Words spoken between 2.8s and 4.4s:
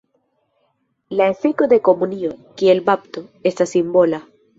bapto, estas simbola.